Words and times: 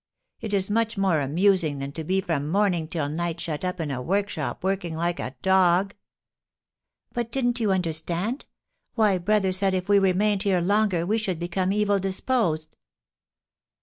It 0.39 0.51
is 0.51 0.71
much 0.71 0.97
more 0.97 1.21
amusing 1.21 1.77
than 1.77 1.91
to 1.91 2.03
be 2.03 2.21
from 2.21 2.49
morning 2.49 2.87
till 2.87 3.07
night 3.07 3.39
shut 3.39 3.63
up 3.63 3.79
in 3.79 3.91
a 3.91 4.01
workshop 4.01 4.63
working 4.63 4.95
like 4.95 5.19
a 5.19 5.35
dog." 5.43 5.93
"But 7.13 7.31
didn't 7.31 7.59
you 7.59 7.71
understand? 7.71 8.45
Why, 8.95 9.19
brother 9.19 9.51
said 9.51 9.73
that 9.73 9.77
if 9.77 9.87
we 9.89 9.99
remained 9.99 10.41
here 10.41 10.59
longer 10.59 11.05
we 11.05 11.19
should 11.19 11.37
become 11.37 11.71
evil 11.71 11.99
disposed." 11.99 12.75